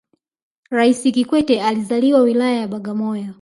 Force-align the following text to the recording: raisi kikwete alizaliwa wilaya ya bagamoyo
raisi 0.69 1.11
kikwete 1.11 1.61
alizaliwa 1.63 2.21
wilaya 2.21 2.59
ya 2.59 2.67
bagamoyo 2.67 3.25